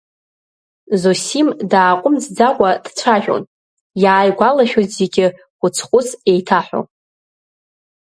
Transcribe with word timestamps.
Зосим 1.01 1.47
дааҟәымҵӡакәа 1.71 2.69
дцәажәон, 2.85 3.43
иааигәалашәоз 4.03 4.87
зегьы 4.97 5.25
хәыц-хәыц 5.59 6.07
еиҭаҳәо. 6.31 6.81